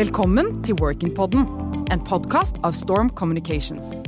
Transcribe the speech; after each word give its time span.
Velkommen 0.00 0.46
til 0.64 0.78
Workin-podden, 0.80 1.42
en 1.92 2.00
podkast 2.08 2.56
av 2.64 2.72
Storm 2.72 3.10
Communications. 3.18 3.98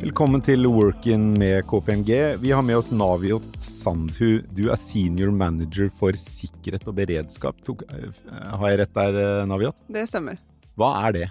Velkommen 0.00 0.42
til 0.42 0.66
Workin 0.66 1.28
med 1.38 1.60
KPMG. 1.70 2.10
Vi 2.42 2.50
har 2.50 2.64
med 2.66 2.80
oss 2.80 2.88
Naviot 2.90 3.46
Sandhu. 3.62 4.40
Du 4.58 4.64
er 4.72 4.80
senior 4.82 5.30
manager 5.30 5.92
for 5.94 6.18
sikkerhet 6.18 6.88
og 6.90 6.96
beredskap. 6.98 7.60
Eh, 7.70 8.10
har 8.34 8.66
jeg 8.72 8.80
rett 8.80 8.94
der, 8.98 9.20
eh, 9.22 9.46
Naviot? 9.46 9.78
Det 9.86 10.08
stemmer. 10.10 10.42
Hva 10.74 11.06
er 11.06 11.12
det? 11.12 11.28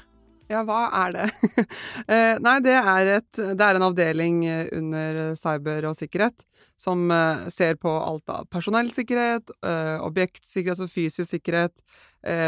Ja, 0.48 0.62
hva 0.64 0.88
er 1.06 1.16
det? 1.16 1.28
Eh, 2.08 2.38
nei, 2.40 2.60
det 2.64 2.76
er, 2.78 3.10
et, 3.18 3.36
det 3.36 3.64
er 3.64 3.76
en 3.76 3.84
avdeling 3.90 4.38
under 4.78 5.34
cyber 5.36 5.90
og 5.90 5.96
sikkerhet 5.98 6.46
som 6.80 7.10
ser 7.52 7.76
på 7.82 7.92
alt 7.92 8.30
av 8.32 8.46
personellsikkerhet, 8.54 9.50
objektsikkerhet 10.06 10.84
og 10.86 10.92
fysisk 10.94 11.34
sikkerhet, 11.34 11.82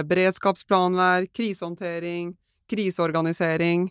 beredskapsplanverk, 0.07 1.31
krisehåndtering, 1.35 2.29
kriseorganisering. 2.69 3.89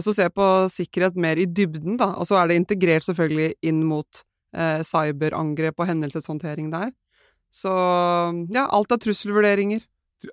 Så 0.00 0.14
ser 0.16 0.30
på 0.32 0.46
sikkerhet 0.72 1.18
mer 1.18 1.40
i 1.42 1.48
dybden, 1.50 1.98
da, 2.00 2.12
og 2.14 2.30
så 2.30 2.38
er 2.40 2.48
det 2.48 2.60
integrert 2.62 3.08
selvfølgelig 3.10 3.56
inn 3.68 3.82
mot 3.90 4.22
cyberangrep 4.86 5.82
og 5.82 5.90
hendelseshåndtering 5.90 6.70
der. 6.72 6.94
Så 7.52 7.74
ja, 8.54 8.68
alt 8.70 8.94
er 8.94 9.02
trusselvurderinger 9.02 9.82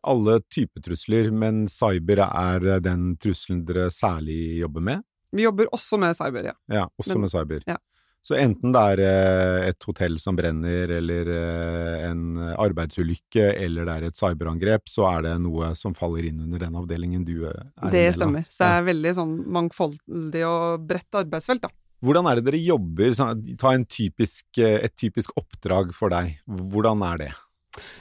alle 0.04 0.40
typer 0.52 0.84
trusler, 0.86 1.30
men 1.32 1.68
cyber 1.72 2.24
er 2.28 2.82
den 2.84 3.14
trusselen 3.22 3.64
dere 3.68 3.90
særlig 3.94 4.60
jobber 4.62 4.86
med? 4.92 5.06
Vi 5.36 5.46
jobber 5.46 5.70
også 5.76 6.00
med 6.02 6.18
cyber, 6.18 6.52
ja. 6.52 6.58
Ja, 6.72 6.88
også 6.98 7.16
men, 7.18 7.26
med 7.26 7.34
cyber. 7.34 7.64
Ja. 7.70 7.78
Så 8.26 8.36
enten 8.36 8.74
det 8.76 8.82
er 8.94 9.02
eh, 9.06 9.68
et 9.72 9.86
hotell 9.88 10.18
som 10.20 10.36
brenner, 10.38 10.92
eller 10.98 11.30
eh, 11.34 12.08
en 12.10 12.40
arbeidsulykke, 12.52 13.46
eller 13.64 13.88
det 13.88 13.96
er 13.96 14.08
et 14.10 14.20
cyberangrep, 14.20 14.90
så 14.92 15.08
er 15.14 15.28
det 15.30 15.36
noe 15.46 15.72
som 15.80 15.96
faller 15.98 16.28
inn 16.28 16.42
under 16.44 16.66
den 16.66 16.76
avdelingen 16.78 17.24
du 17.26 17.38
er 17.48 17.56
en 17.56 17.70
del 17.70 17.88
av. 17.88 17.94
Det 17.96 18.08
stemmer. 18.18 18.48
Så 18.50 18.66
det 18.66 18.72
er 18.74 18.90
veldig 18.90 19.14
sånn 19.22 19.36
mangfoldig 19.60 20.44
og 20.50 20.90
bredt 20.90 21.22
arbeidsfelt, 21.24 21.64
da. 21.66 21.74
Hvordan 22.00 22.30
er 22.30 22.40
det 22.40 22.46
dere 22.48 22.62
jobber? 22.64 23.16
Ta 23.60 23.74
typisk, 23.84 24.46
eh, 24.58 24.80
et 24.88 24.96
typisk 24.96 25.36
oppdrag 25.40 25.92
for 25.96 26.12
deg. 26.14 26.38
Hvordan 26.48 27.04
er 27.04 27.24
det? 27.24 27.32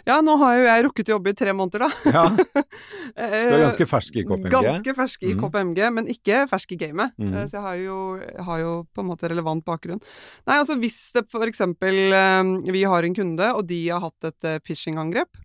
Ja, 0.09 0.19
nå 0.25 0.35
har 0.41 0.55
jo 0.57 0.65
jeg 0.65 0.85
rukket 0.87 1.11
å 1.11 1.15
jobbe 1.17 1.33
i 1.33 1.37
tre 1.37 1.53
måneder, 1.57 1.87
da. 1.87 2.15
Ja. 2.15 2.25
Du 3.19 3.25
er 3.25 3.65
ganske 3.65 3.87
fersk 3.89 4.17
i 4.21 4.23
KPMG? 4.23 4.51
Ganske 4.53 4.93
fersk 4.95 5.25
i 5.27 5.33
mm. 5.35 5.41
KPMG, 5.43 5.81
men 5.97 6.11
ikke 6.13 6.45
fersk 6.51 6.75
i 6.77 6.79
gamet. 6.79 7.15
Mm. 7.19 7.33
Eh, 7.35 7.47
så 7.51 7.59
jeg 7.59 7.65
har, 7.65 7.79
jo, 7.83 7.99
har, 8.47 8.61
jo, 8.63 8.73
på 8.95 9.03
en 9.03 9.09
måte 9.11 9.31
relevant 9.33 9.65
bakgrunn. 9.67 9.99
Nei, 10.47 10.59
altså 10.61 10.79
hvis 10.79 10.99
det 11.17 11.27
eksempel 11.49 11.99
eh, 12.15 12.53
vi 12.71 12.85
har 12.87 13.05
en 13.05 13.17
kunde, 13.17 13.51
og 13.59 13.67
de 13.69 13.81
har 13.89 14.05
hatt 14.05 14.31
et 14.31 14.49
eh, 14.49 14.61
phishing-angrep 14.65 15.43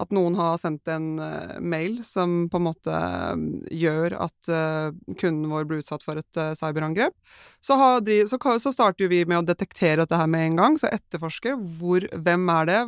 at 0.00 0.10
noen 0.14 0.34
har 0.38 0.56
sendt 0.58 0.88
en 0.90 1.20
uh, 1.22 1.54
mail 1.62 2.00
som 2.06 2.48
på 2.50 2.58
en 2.58 2.66
måte 2.66 2.90
uh, 2.90 3.34
gjør 3.70 4.16
at 4.26 4.50
uh, 4.50 4.90
kunden 5.20 5.46
vår 5.52 5.68
blir 5.70 5.82
utsatt 5.84 6.02
for 6.02 6.18
et 6.18 6.40
cyberangrep, 6.58 7.14
så, 7.62 7.76
de, 8.04 8.22
så, 8.28 8.38
så, 8.60 8.72
starter 8.74 9.10
vi 9.10 9.22
med 9.28 9.40
å 9.40 9.46
detektere 9.46 10.02
dette 10.02 10.18
her 10.18 10.30
med 10.30 10.48
en 10.48 10.58
gang. 10.58 10.78
Så 10.80 10.90
etterforske 10.90 11.54
hvor, 11.78 12.04
hvem 12.26 12.48
er 12.52 12.68
det, 12.68 12.80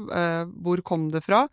hvor 0.63 0.83
kom 0.87 1.09
det 1.15 1.23
fra? 1.25 1.47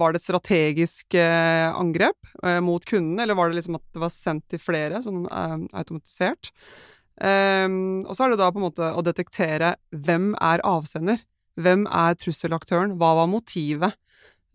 var 0.00 0.14
det 0.14 0.20
et 0.20 0.24
strategisk 0.24 1.16
angrep 1.18 2.30
mot 2.64 2.84
kunden, 2.88 3.18
eller 3.20 3.36
var 3.36 3.50
det 3.50 3.58
liksom 3.58 3.76
at 3.76 3.84
det 3.92 4.00
var 4.00 4.12
sendt 4.14 4.46
til 4.48 4.62
flere, 4.62 5.02
sånn 5.04 5.26
automatisert? 5.76 6.52
Um, 7.18 8.06
og 8.06 8.14
så 8.14 8.24
er 8.24 8.32
det 8.32 8.38
da 8.38 8.52
på 8.54 8.60
en 8.60 8.68
måte 8.68 8.92
å 8.94 9.02
detektere 9.02 9.74
hvem 9.90 10.30
er 10.38 10.62
avsender? 10.66 11.24
Hvem 11.58 11.88
er 11.90 12.14
trusselaktøren? 12.18 12.94
Hva 13.00 13.16
var 13.18 13.30
motivet? 13.30 13.98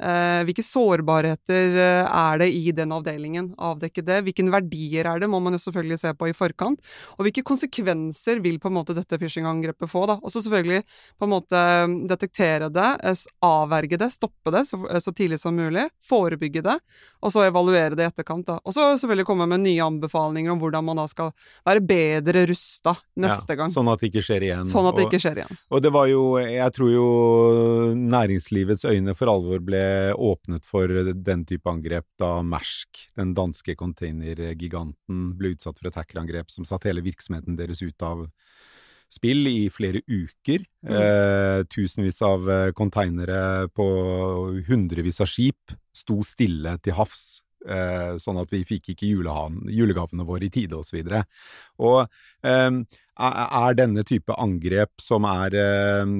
Eh, 0.03 0.41
hvilke 0.47 0.63
sårbarheter 0.65 1.77
eh, 1.79 2.03
er 2.03 2.39
det 2.41 2.49
i 2.51 2.71
den 2.75 2.91
avdelingen? 2.91 3.53
Avdekke 3.55 4.03
det. 4.03 4.19
Hvilke 4.25 4.43
verdier 4.51 5.07
er 5.07 5.21
det, 5.21 5.29
må 5.31 5.39
man 5.43 5.55
jo 5.55 5.61
selvfølgelig 5.63 5.99
se 6.01 6.11
på 6.17 6.27
i 6.27 6.35
forkant. 6.35 6.81
Og 7.15 7.27
hvilke 7.27 7.45
konsekvenser 7.47 8.41
vil 8.43 8.59
på 8.59 8.71
en 8.71 8.77
måte 8.79 8.95
dette 8.97 9.19
phishing-angrepet 9.21 9.91
få? 9.91 10.05
da? 10.09 10.17
Og 10.19 10.33
så 10.33 10.41
selvfølgelig 10.43 10.83
på 11.19 11.27
en 11.27 11.31
måte 11.31 11.61
detektere 12.09 12.67
det, 12.73 12.89
avverge 13.43 13.99
det, 14.01 14.09
stoppe 14.11 14.51
det 14.51 14.65
så, 14.67 14.81
så, 14.99 15.13
tidlig 15.15 15.39
som 15.39 15.55
mulig. 15.55 15.85
Forebygge 16.03 16.65
det, 16.65 16.75
og 17.23 17.31
så 17.31 17.45
evaluere 17.47 17.95
det 17.95 18.07
i 18.07 18.11
etterkant. 18.11 18.47
da. 18.49 18.59
Og 18.63 18.75
så 18.75 18.89
selvfølgelig 18.97 19.27
komme 19.29 19.47
med 19.47 19.63
nye 19.63 19.87
anbefalinger 19.87 20.51
om 20.51 20.59
hvordan 20.59 20.87
man 20.89 20.99
da 20.99 21.07
skal 21.11 21.31
være 21.63 21.85
bedre 21.87 22.45
rusta 22.49 22.97
neste 23.15 23.55
ja, 23.55 23.61
gang. 23.61 23.71
Sånn 23.71 23.91
at 23.93 24.03
det 24.03 24.11
ikke 24.11 24.25
skjer 24.25 24.49
igjen. 24.49 24.67
Sånn 24.67 24.89
at 24.89 24.99
det 24.99 25.07
ikke 25.07 25.21
skjer 25.23 25.43
igjen. 25.43 25.55
Og, 25.69 25.77
og 25.77 25.85
det 25.85 25.93
var 25.95 26.11
jo, 26.11 26.23
jeg 26.43 26.75
tror 26.75 26.91
jo 26.91 27.07
næringslivets 27.95 28.83
øyne 28.89 29.15
for 29.15 29.31
alvor 29.31 29.63
ble 29.63 29.92
åpnet 30.13 30.65
for 30.67 30.91
den 31.13 31.45
type 31.49 31.69
angrep 31.69 32.07
da 32.19 32.37
Mersk, 32.45 33.05
den 33.17 33.33
danske 33.37 33.75
containergiganten, 33.79 35.25
ble 35.39 35.53
utsatt 35.55 35.79
for 35.79 35.89
et 35.89 35.99
hackerangrep 35.99 36.51
som 36.53 36.67
satte 36.67 36.89
hele 36.89 37.05
virksomheten 37.05 37.57
deres 37.59 37.83
ut 37.83 38.05
av 38.05 38.27
spill 39.13 39.47
i 39.49 39.69
flere 39.73 40.01
uker. 40.07 40.65
Mm. 40.85 40.95
Eh, 40.97 41.59
tusenvis 41.69 42.21
av 42.25 42.49
konteinere 42.77 43.39
eh, 43.63 43.69
på 43.69 43.87
hundrevis 44.67 45.21
av 45.21 45.29
skip 45.29 45.75
sto 45.93 46.21
stille 46.25 46.77
til 46.81 46.97
havs 46.97 47.43
eh, 47.69 48.15
sånn 48.21 48.39
at 48.41 48.51
vi 48.53 48.63
fikk 48.67 48.93
ikke 48.93 49.09
julegavene 49.09 50.27
våre 50.27 50.47
i 50.47 50.51
tide, 50.53 50.79
osv. 50.79 50.99
Og, 50.99 51.11
så 51.13 51.23
og 51.87 51.99
eh, 52.49 52.69
er 53.13 53.75
denne 53.77 54.03
type 54.07 54.33
angrep 54.41 55.01
som 55.01 55.25
er 55.29 55.53
eh, 55.53 56.13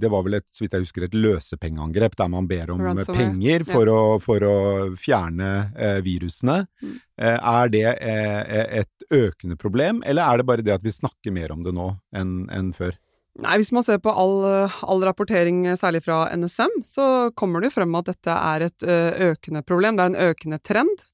Det 0.00 0.10
var 0.12 0.24
vel 0.24 0.38
et, 0.38 0.46
så 0.54 0.64
vidt 0.64 0.76
jeg 0.76 0.86
husker, 0.86 1.06
et 1.06 1.16
løsepengeangrep 1.16 2.16
der 2.16 2.30
man 2.32 2.48
ber 2.48 2.72
om 2.72 2.80
Ransomware. 2.80 3.16
penger 3.16 3.64
for, 3.68 3.90
ja. 3.90 3.96
å, 3.96 4.18
for, 4.22 4.46
å, 4.46 4.56
fjerne 5.00 5.50
eh, 5.76 5.98
virusene. 6.04 6.62
Mm. 6.82 6.94
Eh, 7.20 7.36
er 7.36 7.72
det 7.72 7.88
eh, 7.94 8.62
et 8.82 9.08
økende 9.12 9.58
problem, 9.60 10.02
eller 10.06 10.24
er 10.24 10.40
det 10.40 10.46
bare 10.48 10.64
det 10.64 10.76
at 10.78 10.86
vi 10.86 10.94
snakker 10.94 11.34
mer 11.36 11.52
om 11.52 11.66
det 11.66 11.74
nå 11.76 11.90
enn, 12.16 12.38
enn 12.52 12.72
før? 12.76 12.96
Nei, 13.44 13.58
Hvis 13.60 13.74
man 13.76 13.84
ser 13.84 14.00
på 14.00 14.08
all, 14.16 14.38
all, 14.64 15.02
rapportering, 15.04 15.66
særlig 15.76 16.06
fra 16.06 16.22
NSM, 16.32 16.78
så 16.88 17.08
kommer 17.36 17.60
det 17.60 17.68
jo 17.68 17.74
frem 17.74 17.98
at 17.98 18.08
dette 18.08 18.32
er 18.32 18.64
et 18.70 18.86
økende 18.86 19.60
problem. 19.60 19.98
Det 19.98 20.06
er 20.06 20.14
en 20.14 20.30
økende 20.30 20.58
trend. 20.64 21.04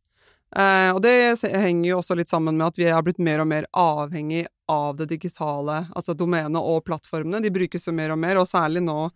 Og 0.52 0.98
det 1.00 1.12
henger 1.48 1.88
jo 1.88 1.98
også 2.02 2.14
litt 2.18 2.28
sammen 2.28 2.58
med 2.58 2.66
at 2.66 2.78
vi 2.78 2.90
har 2.92 3.02
blitt 3.06 3.22
mer 3.24 3.40
og 3.40 3.46
mer 3.48 3.64
avhengig 3.72 4.42
av 4.68 4.98
det 4.98 5.06
digitale, 5.08 5.86
altså 5.96 6.12
domenet 6.12 6.60
og 6.60 6.84
plattformene. 6.84 7.40
De 7.40 7.48
brukes 7.54 7.88
jo 7.88 7.92
mer 7.96 8.12
og 8.12 8.18
mer, 8.20 8.36
og 8.36 8.44
særlig 8.50 8.82
nå 8.84 9.08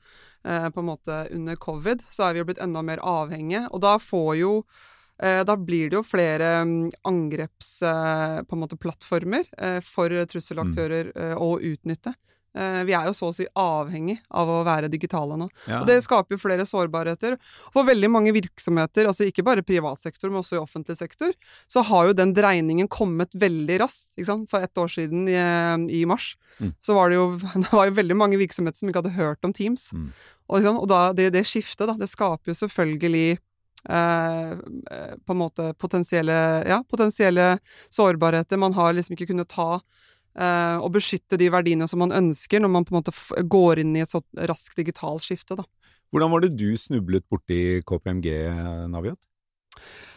på 0.47 0.81
en 0.81 0.89
måte 0.89 1.29
under 1.37 1.57
covid, 1.61 2.01
så 2.09 2.25
er 2.25 2.33
vi 2.33 2.41
jo 2.41 2.47
blitt 2.49 2.65
enda 2.65 2.81
mer 2.87 3.05
avhengige. 3.05 3.67
Og 3.69 3.85
da 3.85 3.99
får 4.01 4.33
jo 4.41 4.65
da 5.17 5.57
blir 5.57 5.89
det 5.89 5.97
jo 5.97 6.03
flere 6.05 6.61
angrepsplattformer 7.09 9.47
for 9.85 10.13
trusselaktører 10.33 11.13
å 11.41 11.59
utnytte. 11.61 12.13
Eh, 12.57 12.83
vi 12.89 12.95
er 12.97 13.09
jo 13.09 13.15
så 13.17 13.29
å 13.29 13.35
si 13.37 13.45
avhengig 13.61 14.17
av 14.33 14.49
å 14.49 14.63
være 14.67 14.89
digitale 14.93 15.37
nå. 15.37 15.49
Ja. 15.69 15.83
Og 15.83 15.91
det 15.91 15.99
skaper 16.05 16.37
jo 16.37 16.41
flere 16.41 16.65
sårbarheter. 16.69 17.37
For 17.75 17.87
veldig 17.89 18.11
mange 18.13 18.33
virksomheter, 18.37 19.09
altså 19.11 19.27
ikke 19.29 19.45
bare 19.47 19.65
privat 19.67 20.01
sektor, 20.01 20.31
men 20.33 20.41
også 20.41 20.57
i 20.57 20.63
offentlig 20.63 20.97
sektor, 20.99 21.35
så 21.69 21.85
har 21.91 22.09
jo 22.09 22.17
den 22.17 22.33
dreiningen 22.37 22.89
kommet 22.89 23.37
veldig 23.37 23.81
raskt. 23.85 24.17
For 24.51 24.65
ett 24.65 24.81
år 24.81 24.93
siden, 24.93 25.27
i, 25.29 25.37
i 26.01 26.05
mars, 26.09 26.33
mm. 26.59 26.73
så 26.85 26.97
var 26.97 27.13
det 27.13 27.21
jo 27.21 27.27
det 27.67 27.73
var 27.73 27.91
jo 27.91 27.99
veldig 27.99 28.17
mange 28.17 28.41
virksomheter 28.41 28.81
som 28.81 28.91
ikke 28.93 29.05
hadde 29.05 29.19
hørt 29.19 29.45
om 29.45 29.53
Teams. 29.57 29.91
Mm. 29.93 30.09
Og, 30.47 30.61
liksom, 30.61 30.81
og 30.81 30.89
da, 30.91 31.03
det, 31.17 31.33
det 31.37 31.45
skiftet, 31.49 31.87
da, 31.91 31.99
det 32.01 32.09
skaper 32.09 32.55
jo 32.55 32.61
selvfølgelig 32.65 33.37
Eh, 33.89 34.57
på 35.27 35.33
en 35.33 35.39
måte 35.39 35.69
potensielle, 35.79 36.35
ja, 36.67 36.81
potensielle 36.91 37.59
sårbarheter. 37.89 38.59
Man 38.59 38.75
har 38.75 38.97
liksom 38.97 39.15
ikke 39.15 39.29
kunnet 39.31 39.53
ta 39.53 39.81
eh, 40.39 40.77
og 40.79 40.93
beskytte 40.97 41.39
de 41.41 41.51
verdiene 41.53 41.89
som 41.91 42.03
man 42.05 42.15
ønsker, 42.15 42.63
når 42.63 42.73
man 42.73 42.87
på 42.87 42.95
en 42.95 43.01
måte 43.01 43.45
går 43.57 43.83
inn 43.83 43.95
i 43.97 44.05
et 44.05 44.13
så 44.13 44.23
raskt 44.51 44.79
digitalt 44.79 45.27
skifte. 45.27 45.59
Da. 45.59 45.67
Hvordan 46.13 46.33
var 46.33 46.45
det 46.45 46.55
du 46.59 46.69
snublet 46.79 47.27
borti 47.31 47.81
KPMG, 47.87 48.29
Naviat? 48.93 49.19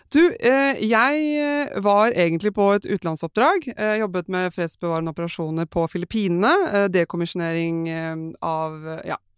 Du, 0.09 0.23
eh, 0.41 0.77
jeg 0.81 1.81
var 1.85 2.15
egentlig 2.17 2.53
på 2.57 2.71
et 2.73 2.85
utenlandsoppdrag. 2.87 3.67
Jeg 3.75 3.99
jobbet 4.01 4.29
med 4.33 4.53
fredsbevarende 4.55 5.13
operasjoner 5.13 5.67
på 5.69 5.83
Filippinene. 5.91 6.53
Eh, 6.73 6.87
dekommisjonering 6.89 7.83
eh, 7.93 8.15
av 8.41 8.87
ja, 9.05 9.19
eh, 9.19 9.28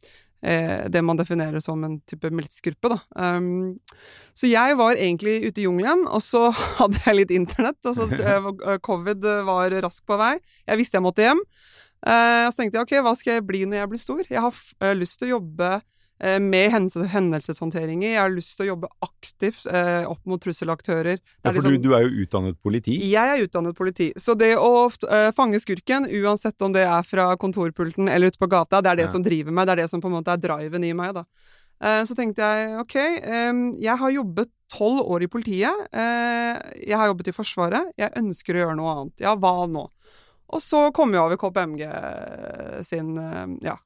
det 0.41 1.01
man 1.05 1.19
definerer 1.19 1.61
som 1.61 1.83
en 1.85 1.99
type 2.09 2.31
militsgruppe. 2.33 2.89
Da. 2.89 2.97
Um, 3.37 3.75
så 4.33 4.49
jeg 4.49 4.77
var 4.79 4.97
egentlig 4.97 5.35
ute 5.45 5.61
i 5.61 5.67
jungelen, 5.67 6.07
og 6.09 6.23
så 6.25 6.47
hadde 6.79 6.97
jeg 7.05 7.19
litt 7.19 7.35
internett. 7.35 7.77
og 7.85 7.93
så 7.97 8.07
uh, 8.17 8.79
Covid 8.81 9.27
var 9.47 9.77
raskt 9.85 10.07
på 10.09 10.17
vei. 10.17 10.33
Jeg 10.65 10.81
visste 10.81 10.97
jeg 10.97 11.05
måtte 11.05 11.27
hjem. 11.27 11.43
Uh, 12.01 12.47
og 12.47 12.53
så 12.53 12.63
tenkte 12.63 12.79
jeg 12.79 12.87
ok, 12.87 12.95
hva 13.05 13.13
skal 13.17 13.37
jeg 13.37 13.45
bli 13.45 13.65
når 13.69 13.83
jeg 13.83 13.91
blir 13.91 14.01
stor? 14.01 14.21
Jeg 14.25 14.41
har 14.41 14.55
uh, 14.57 14.93
lyst 14.97 15.19
til 15.21 15.29
å 15.29 15.35
jobbe 15.35 15.75
Eh, 16.21 16.37
med 16.39 16.69
i. 18.05 18.11
Jeg 18.13 18.19
har 18.21 18.29
lyst 18.29 18.53
til 18.57 18.67
å 18.67 18.69
jobbe 18.75 18.89
aktivt 19.01 19.63
eh, 19.65 20.03
opp 20.05 20.21
mot 20.29 20.41
trusselaktører. 20.43 21.17
Ja, 21.17 21.47
for 21.47 21.57
liksom, 21.57 21.79
du, 21.79 21.87
du, 21.87 21.95
er 21.97 22.05
jo 22.05 22.25
utdannet 22.25 22.59
politi? 22.61 22.99
Jeg 23.09 23.37
er 23.37 23.41
utdannet 23.47 23.77
politi. 23.77 24.11
Så 24.21 24.35
det 24.37 24.51
å 24.61 24.85
eh, 24.85 25.31
fange 25.33 25.57
skurken, 25.63 26.05
uansett 26.21 26.61
om 26.61 26.75
det 26.75 26.85
er 26.85 27.07
fra 27.07 27.31
kontorpulten 27.41 28.11
eller 28.11 28.29
ute 28.29 28.41
på 28.41 28.51
gata, 28.51 28.83
det 28.85 28.93
er 28.93 29.01
det 29.01 29.09
ja. 29.09 29.15
som 29.15 29.25
driver 29.25 29.55
meg. 29.55 29.65
Det 29.65 29.73
er 29.73 29.83
det 29.83 29.89
som 29.89 30.03
på 30.03 30.11
en 30.11 30.19
måte 30.19 30.35
er 30.35 30.45
driven 30.45 30.85
i 30.85 30.93
meg. 30.93 31.17
da. 31.17 31.25
Eh, 31.81 32.03
så 32.05 32.17
tenkte 32.17 32.45
jeg 32.45 32.77
ok, 32.83 32.97
jeg 33.81 33.97
har 34.03 34.17
jobbet 34.19 34.53
tolv 34.71 35.01
år 35.01 35.25
i 35.25 35.29
politiet. 35.31 35.87
Eh, 35.89 36.59
jeg 36.85 36.97
har 37.01 37.09
jobbet 37.09 37.31
i 37.31 37.35
Forsvaret. 37.35 37.93
Jeg 37.99 38.13
ønsker 38.21 38.55
å 38.55 38.65
gjøre 38.65 38.77
noe 38.77 38.93
annet. 38.93 39.23
Ja, 39.25 39.33
hva 39.33 39.65
nå? 39.69 39.87
Og 40.51 40.59
så 40.63 40.81
kom 40.95 41.13
jeg 41.15 41.23
over 41.23 41.39
KPMG 41.39 41.81
sin 42.83 43.13
eh, 43.17 43.53
ja, 43.63 43.77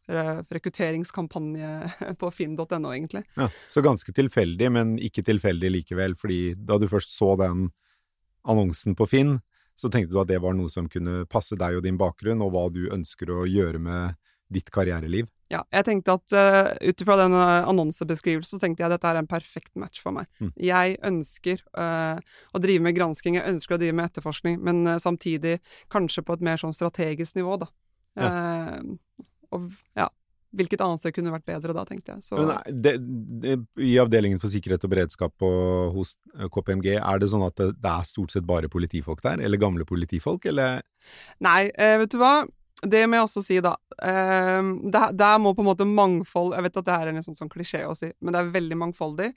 rekrutteringskampanje 0.49 1.71
på 2.21 2.31
finn.no, 2.33 2.91
egentlig. 2.91 3.25
Ja, 3.37 3.49
så 3.69 3.83
ganske 3.85 4.13
tilfeldig, 4.15 4.71
men 4.73 4.95
ikke 4.97 5.25
tilfeldig 5.25 5.73
likevel, 5.79 6.17
fordi 6.19 6.55
da 6.57 6.79
du 6.81 6.87
først 6.89 7.13
så 7.13 7.35
den 7.39 7.69
annonsen 8.45 8.97
på 8.97 9.07
Finn, 9.09 9.37
så 9.75 9.89
tenkte 9.91 10.13
du 10.13 10.21
at 10.21 10.29
det 10.29 10.39
var 10.41 10.55
noe 10.55 10.71
som 10.71 10.87
kunne 10.89 11.25
passe 11.29 11.57
deg 11.59 11.77
og 11.77 11.85
din 11.85 11.97
bakgrunn, 11.99 12.43
og 12.45 12.53
hva 12.53 12.67
du 12.73 12.85
ønsker 12.93 13.31
å 13.33 13.43
gjøre 13.49 13.81
med 13.81 14.19
ditt 14.53 14.71
karriereliv? 14.73 15.29
Ja, 15.53 15.61
jeg 15.73 15.85
tenkte 15.85 16.15
at 16.17 16.33
uh, 16.33 16.71
ut 16.81 17.01
ifra 17.03 17.17
den 17.19 17.35
uh, 17.37 17.67
annonsebeskrivelsen, 17.69 18.57
så 18.57 18.61
tenkte 18.61 18.81
jeg 18.81 18.89
at 18.89 18.95
dette 18.95 19.11
er 19.11 19.19
en 19.19 19.29
perfekt 19.29 19.71
match 19.77 20.01
for 20.01 20.15
meg. 20.15 20.29
Mm. 20.41 20.51
Jeg 20.57 20.97
ønsker 21.05 21.61
uh, 21.77 22.17
å 22.49 22.61
drive 22.61 22.85
med 22.87 22.97
gransking, 22.97 23.37
jeg 23.37 23.53
ønsker 23.53 23.77
å 23.77 23.81
drive 23.81 23.97
med 23.97 24.09
etterforskning, 24.09 24.57
men 24.65 24.81
uh, 24.89 24.97
samtidig 25.01 25.59
kanskje 25.93 26.25
på 26.25 26.37
et 26.37 26.45
mer 26.49 26.61
sånn 26.61 26.73
strategisk 26.75 27.37
nivå, 27.37 27.59
da. 27.61 27.69
Uh, 28.15 28.95
og 29.53 29.69
ja, 29.97 30.07
hvilket 30.55 30.81
annet 30.83 31.01
sted 31.01 31.15
kunne 31.15 31.33
vært 31.33 31.47
bedre 31.47 31.75
da, 31.75 31.83
tenkte 31.87 32.15
jeg. 32.15 32.25
Så, 32.25 32.39
Men 32.39 32.53
er 32.55 32.75
det, 32.85 32.95
det, 33.43 33.55
I 33.83 33.95
avdelingen 34.01 34.41
for 34.41 34.51
sikkerhet 34.53 34.85
og 34.87 34.93
beredskap 34.93 35.35
på, 35.41 35.49
hos 35.95 36.15
eh, 36.35 36.47
KPMG, 36.51 36.91
er 36.99 37.21
det 37.21 37.31
sånn 37.31 37.45
at 37.47 37.57
det, 37.59 37.71
det 37.81 37.91
er 37.91 38.07
stort 38.07 38.35
sett 38.35 38.47
bare 38.47 38.71
politifolk 38.71 39.23
der? 39.25 39.43
Eller 39.45 39.61
gamle 39.61 39.87
politifolk, 39.87 40.47
eller? 40.51 40.85
Nei, 41.43 41.61
eh, 41.71 41.97
vet 42.01 42.13
du 42.13 42.19
hva? 42.21 42.37
Det 42.91 43.03
må 43.07 43.17
jeg 43.17 43.27
også 43.27 43.43
si, 43.45 43.59
da. 43.63 43.75
Um, 43.99 44.73
der, 44.91 45.13
der 45.15 45.37
må 45.41 45.53
på 45.55 45.63
en 45.63 45.69
måte 45.69 45.85
mangfold 45.87 46.51
Jeg 46.57 46.65
vet 46.65 46.79
at 46.81 46.87
det 46.87 46.95
er 46.95 47.11
en 47.11 47.23
sånn, 47.23 47.37
sånn 47.37 47.51
klisjé 47.51 47.85
å 47.87 47.93
si, 47.95 48.09
men 48.19 48.35
det 48.35 48.41
er 48.41 48.55
veldig 48.55 48.79
mangfoldig. 48.81 49.29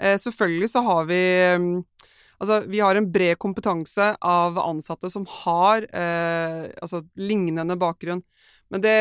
Uh, 0.00 0.16
selvfølgelig 0.22 0.70
så 0.72 0.84
har 0.86 1.08
vi 1.10 1.20
um, 1.56 1.68
Altså, 2.36 2.58
vi 2.68 2.82
har 2.84 2.98
en 2.98 3.06
bred 3.08 3.38
kompetanse 3.40 4.10
av 4.20 4.58
ansatte 4.60 5.08
som 5.08 5.22
har 5.44 5.86
uh, 5.88 6.66
altså, 6.84 7.00
lignende 7.16 7.78
bakgrunn. 7.80 8.20
Men 8.72 8.82
det, 8.82 8.96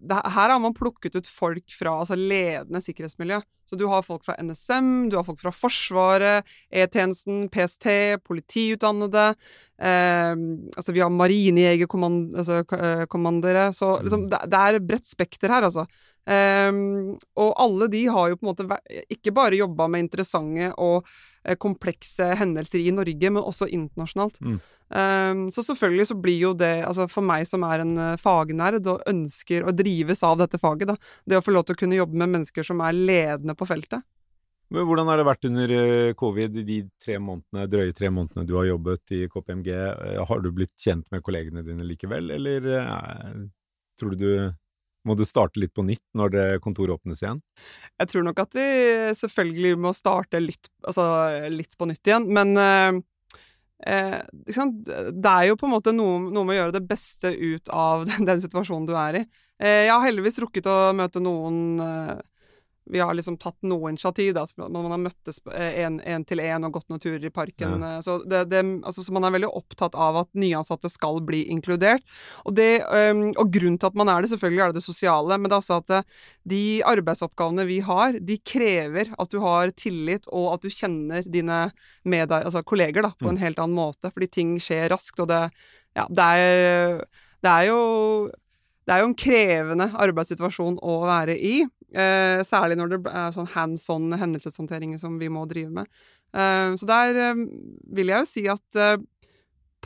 det, 0.00 0.14
her 0.14 0.50
har 0.50 0.58
man 0.62 0.74
plukket 0.74 1.16
ut 1.18 1.28
folk 1.30 1.74
fra 1.78 2.00
altså 2.00 2.16
ledende 2.18 2.80
sikkerhetsmiljø. 2.82 3.40
Så 3.68 3.76
du 3.76 3.84
har 3.90 4.00
folk 4.02 4.24
fra 4.24 4.34
NSM, 4.40 5.10
du 5.12 5.16
har 5.18 5.24
folk 5.26 5.40
fra 5.42 5.50
Forsvaret, 5.52 6.46
E-tjenesten, 6.72 7.48
PST, 7.52 7.84
politiutdannede. 8.24 9.34
Eh, 9.76 10.32
altså 10.72 10.92
vi 10.96 11.02
har 11.04 11.12
marinejegerkommandere. 11.12 13.66
Altså, 13.68 13.78
så 13.78 14.00
liksom, 14.06 14.22
det, 14.32 14.38
det 14.48 14.58
er 14.58 14.72
et 14.78 14.88
bredt 14.88 15.08
spekter 15.10 15.52
her, 15.52 15.62
altså. 15.68 15.84
Um, 16.28 17.14
og 17.40 17.54
alle 17.56 17.86
de 17.88 18.02
har 18.12 18.28
jo 18.28 18.36
på 18.36 18.44
en 18.44 18.50
måte 18.50 18.66
ikke 19.08 19.32
bare 19.32 19.56
jobba 19.56 19.86
med 19.88 20.04
interessante 20.04 20.66
og 20.76 21.06
uh, 21.06 21.54
komplekse 21.56 22.34
hendelser 22.36 22.82
i 22.84 22.92
Norge, 22.92 23.30
men 23.32 23.40
også 23.40 23.70
internasjonalt. 23.72 24.36
Mm. 24.44 24.58
Um, 24.88 25.40
så 25.52 25.64
selvfølgelig 25.64 26.08
så 26.10 26.18
blir 26.20 26.38
jo 26.42 26.52
det, 26.56 26.82
altså 26.84 27.08
for 27.08 27.24
meg 27.24 27.48
som 27.48 27.64
er 27.68 27.84
en 27.84 27.96
uh, 27.96 28.20
fagnerd 28.20 28.84
og 28.88 29.08
ønsker 29.08 29.64
å 29.64 29.72
drives 29.76 30.24
av 30.24 30.36
dette 30.42 30.60
faget, 30.60 30.92
da, 30.92 30.98
det 31.24 31.40
å 31.40 31.44
få 31.44 31.56
lov 31.56 31.64
til 31.68 31.78
å 31.78 31.82
kunne 31.84 31.98
jobbe 31.98 32.20
med 32.20 32.36
mennesker 32.36 32.66
som 32.66 32.84
er 32.84 32.96
ledende 32.96 33.56
på 33.56 33.68
feltet. 33.68 34.04
Men 34.68 34.84
hvordan 34.84 35.08
har 35.08 35.16
det 35.16 35.24
vært 35.24 35.46
under 35.48 35.70
eh, 35.72 36.14
covid, 36.18 36.58
de 36.68 36.82
tre 37.00 37.16
månedene, 37.24 37.68
drøye 37.72 37.94
tre 37.96 38.10
månedene 38.12 38.44
du 38.44 38.52
har 38.58 38.68
jobbet 38.68 39.14
i 39.16 39.20
KPMG? 39.32 39.68
Eh, 39.72 40.18
har 40.28 40.42
du 40.44 40.50
blitt 40.52 40.74
kjent 40.76 41.08
med 41.14 41.24
kollegene 41.24 41.64
dine 41.64 41.86
likevel, 41.88 42.28
eller 42.36 42.68
eh, 42.76 43.38
tror 43.98 44.12
du 44.12 44.20
du 44.20 44.32
må 45.08 45.16
du 45.18 45.24
starte 45.28 45.60
litt 45.60 45.74
på 45.76 45.84
nytt 45.86 46.04
når 46.18 46.60
kontoret 46.64 46.98
åpnes 46.98 47.22
igjen? 47.24 47.40
Jeg 47.98 48.12
tror 48.12 48.26
nok 48.28 48.42
at 48.44 48.56
vi 48.58 48.66
selvfølgelig 49.18 49.78
må 49.80 49.94
starte 49.96 50.40
litt, 50.42 50.70
altså 50.84 51.06
litt 51.52 51.76
på 51.78 51.88
nytt 51.88 52.10
igjen, 52.10 52.28
men 52.36 52.54
eh, 52.62 53.00
eh, 53.88 54.18
det 54.22 55.32
er 55.32 55.48
jo 55.48 55.58
på 55.58 55.68
en 55.68 55.74
måte 55.74 55.94
noe, 55.96 56.20
noe, 56.28 56.44
med 56.44 56.56
å 56.56 56.58
gjøre 56.62 56.76
det 56.78 56.86
beste 56.88 57.32
ut 57.32 57.72
av 57.72 58.06
den, 58.08 58.26
den 58.30 58.42
situasjonen 58.44 58.88
du 58.88 58.94
er 58.98 59.22
i. 59.22 59.26
Eh, 59.58 59.84
jeg 59.88 59.94
har 59.94 60.04
heldigvis 60.06 60.40
rukket 60.44 60.68
å 60.70 60.78
møte 60.96 61.22
noen 61.22 61.80
eh, 61.82 62.18
vi 62.90 63.00
har 63.00 63.14
liksom 63.14 63.36
tatt 63.40 63.56
noe 63.68 63.90
initiativ, 63.90 64.32
da. 64.36 64.44
Man, 64.68 64.90
har 64.92 65.00
møttes 65.00 65.40
én 65.52 65.98
eh, 66.00 66.18
til 66.28 66.40
én 66.42 66.64
og 66.66 66.74
gått 66.78 66.88
noen 66.90 67.02
turer 67.02 67.26
i 67.28 67.32
parken. 67.34 67.82
Ja. 67.84 67.90
Eh, 67.96 68.00
så, 68.04 68.18
det, 68.24 68.44
det, 68.52 68.62
altså, 68.86 69.04
så, 69.04 69.14
man 69.14 69.26
er 69.28 69.34
veldig 69.36 69.50
opptatt 69.60 69.96
av 69.98 70.20
at 70.22 70.30
nyansatte 70.38 70.90
skal 70.92 71.20
bli 71.26 71.44
inkludert. 71.52 72.04
Og, 72.44 72.54
det, 72.58 72.70
um, 72.88 73.28
og 73.34 73.52
grunnen 73.54 73.78
til 73.80 73.90
at 73.90 73.98
man 73.98 74.12
er 74.12 74.24
det, 74.24 74.32
selvfølgelig 74.32 74.64
er 74.64 74.72
det 74.72 74.80
det 74.80 74.86
sosiale, 74.86 75.38
men 75.38 75.50
det 75.50 75.58
er 75.58 75.62
også 75.62 75.80
at 75.82 75.94
eh, 75.98 76.18
de 76.54 76.62
arbeidsoppgavene 76.94 77.68
vi 77.68 77.78
har, 77.86 78.18
de 78.18 78.40
krever 78.40 79.14
at 79.18 79.32
du 79.32 79.40
har 79.44 79.72
tillit, 79.76 80.28
og 80.32 80.52
at 80.56 80.64
du 80.64 80.72
kjenner 80.72 81.26
dine 81.28 81.66
altså 82.08 82.64
kolleger 82.66 83.04
da, 83.04 83.14
på 83.18 83.28
en 83.30 83.38
mm. 83.38 83.44
helt 83.44 83.62
annen 83.62 83.78
måte. 83.78 84.12
Fordi 84.14 84.32
ting 84.40 84.58
skjer 84.62 84.88
raskt, 84.94 85.20
og 85.24 85.30
det, 85.30 85.48
ja, 85.98 86.08
det 86.08 86.28
er, 86.42 87.08
det 87.44 87.56
er 87.56 87.70
jo 87.70 87.80
det 88.88 88.94
er 88.96 89.02
jo 89.02 89.10
en 89.10 89.18
krevende 89.20 89.86
arbeidssituasjon 90.00 90.78
å 90.80 90.94
være 91.04 91.34
i. 91.36 91.58
Eh, 91.88 92.42
særlig 92.44 92.76
når 92.76 92.90
det 92.92 92.98
er 93.08 93.30
sånn 93.32 93.48
hands 93.54 93.86
on 93.92 94.12
hendelseshåndtering 94.20 94.98
som 95.00 95.14
vi 95.20 95.30
må 95.32 95.46
drive 95.48 95.72
med. 95.72 95.86
Eh, 96.36 96.74
så 96.76 96.88
der 96.88 97.20
eh, 97.30 97.46
vil 97.96 98.12
jeg 98.12 98.24
jo 98.24 98.28
si 98.28 98.44
at 98.52 98.76
eh, 98.76 98.98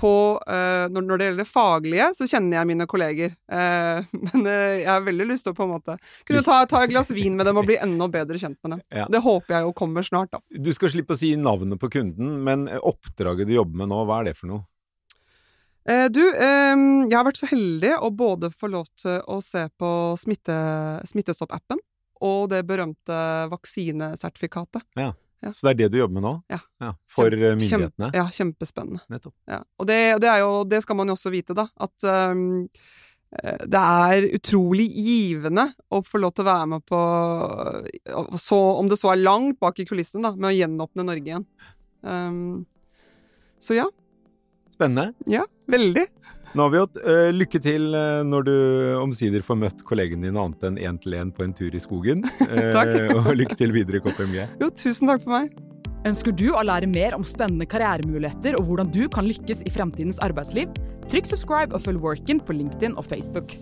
på, 0.02 0.14
eh, 0.48 0.88
når, 0.90 1.04
når, 1.06 1.20
det 1.20 1.26
gjelder 1.28 1.44
det 1.44 1.50
faglige, 1.52 2.08
så 2.16 2.26
kjenner 2.26 2.58
jeg 2.58 2.70
mine 2.72 2.88
kolleger. 2.90 3.36
Eh, 3.52 4.14
men 4.32 4.48
jeg 4.50 4.88
har 4.88 5.04
veldig 5.06 5.28
lyst 5.30 5.46
til 5.46 5.54
å 5.54 5.58
på 5.60 5.68
en 5.68 5.74
måte 5.76 5.96
kunne 6.26 6.42
ta, 6.42 6.62
ta, 6.66 6.82
et 6.82 6.90
glass 6.90 7.12
vin 7.14 7.36
med 7.38 7.46
dem 7.46 7.60
og 7.60 7.68
bli 7.68 7.78
enda 7.78 8.08
bedre 8.10 8.40
kjent 8.40 8.58
med 8.64 8.78
dem. 8.78 8.82
Ja. 9.02 9.06
Det 9.08 9.22
håper 9.24 9.54
jeg 9.54 9.64
jo 9.64 9.70
kommer 9.74 10.04
snart, 10.04 10.34
da. 10.34 10.42
Du 10.50 10.68
skal 10.74 10.90
slippe 10.92 11.14
å 11.14 11.18
si 11.18 11.32
navnet 11.38 11.80
på 11.80 11.88
kunden, 11.90 12.34
men 12.44 12.66
oppdraget 12.82 13.48
du 13.48 13.54
jobber 13.54 13.82
med 13.82 13.90
nå, 13.90 14.02
hva 14.06 14.20
er 14.20 14.30
det 14.30 14.36
for 14.38 14.50
noe? 14.50 14.66
Du, 15.82 16.20
jeg 16.22 17.10
har 17.10 17.24
vært 17.26 17.40
så 17.40 17.48
heldig 17.50 17.96
å 18.06 18.12
både 18.14 18.52
få 18.54 18.68
lov 18.70 18.84
til 19.00 19.16
å 19.26 19.40
se 19.42 19.64
på 19.80 19.88
smitte, 20.20 20.54
Smittestopp-appen 21.10 21.80
og 22.22 22.48
det 22.52 22.62
berømte 22.68 23.18
vaksinesertifikatet. 23.52 24.84
Ja. 24.98 25.10
ja. 25.42 25.52
Så 25.52 25.66
det 25.66 25.74
er 25.74 25.80
det 25.82 25.92
du 25.94 26.00
jobber 26.00 26.18
med 26.18 26.26
nå? 26.26 26.34
Ja. 26.52 26.60
ja 26.82 26.94
for 27.10 27.28
Kjempe, 27.30 27.52
eh, 27.52 27.60
myndighetene? 27.60 28.10
ja, 28.18 28.26
kjempespennende. 28.38 29.04
Nettopp. 29.12 29.36
Ja. 29.50 29.62
Og 29.78 29.88
det, 29.90 30.00
det, 30.24 30.32
er 30.32 30.42
jo, 30.44 30.50
det 30.68 30.82
skal 30.84 30.98
man 31.00 31.10
jo 31.10 31.16
også 31.18 31.32
vite, 31.34 31.56
da, 31.58 31.68
at 31.82 32.10
um, 32.34 32.44
det 33.32 33.80
er 33.80 34.26
utrolig 34.36 34.90
givende 34.92 35.70
å 35.88 36.02
få 36.04 36.20
lov 36.20 36.34
til 36.36 36.44
å 36.44 36.50
være 36.50 36.68
med 36.74 36.84
på, 36.84 36.98
så, 38.36 38.58
om 38.76 38.90
det 38.92 38.98
så 39.00 39.14
er 39.14 39.24
langt 39.24 39.56
bak 39.62 39.80
i 39.80 39.88
kulissene, 39.88 40.26
da, 40.28 40.34
med 40.36 40.50
å 40.50 40.56
gjenåpne 40.56 41.06
Norge 41.08 41.32
igjen. 41.32 41.48
Um, 42.04 42.66
så 43.62 43.78
ja. 43.78 43.88
Spennende. 44.74 45.14
Ja, 45.30 45.46
veldig. 45.70 46.04
Hatt 46.52 46.98
uh, 47.00 47.30
lykke 47.32 47.60
til 47.64 47.94
uh, 47.96 48.20
når 48.28 48.46
du 48.48 48.54
omsider 49.00 49.44
får 49.44 49.56
møtt 49.56 49.84
kollegene 49.88 50.28
dine 50.28 50.40
annet 50.40 50.66
enn 50.68 50.78
én 50.78 50.98
til 51.00 51.16
én 51.16 51.32
på 51.32 51.46
en 51.46 51.54
tur 51.56 51.72
i 51.72 51.80
skogen. 51.80 52.24
takk. 52.76 52.92
Uh, 52.92 53.18
og 53.26 53.36
lykke 53.40 53.56
til 53.56 53.72
videre 53.72 54.02
i 54.02 54.04
KPMG. 54.04 54.40
Jo, 54.60 54.68
tusen 54.68 55.08
takk 55.08 55.24
for 55.24 55.38
meg. 55.38 55.52
Ønsker 56.08 56.34
du 56.34 56.48
å 56.50 56.64
lære 56.66 56.88
mer 56.90 57.14
om 57.14 57.24
spennende 57.24 57.68
karrieremuligheter 57.70 58.58
og 58.58 58.66
hvordan 58.66 58.90
du 58.92 59.04
kan 59.12 59.28
lykkes 59.28 59.62
i 59.62 59.72
fremtidens 59.72 60.18
arbeidsliv? 60.24 60.72
Trykk 61.08 61.30
subscribe 61.30 61.78
og 61.78 61.84
følg 61.86 62.02
Workin 62.02 62.42
på 62.42 62.58
LinkedIn 62.58 62.98
og 62.98 63.06
Facebook. 63.06 63.54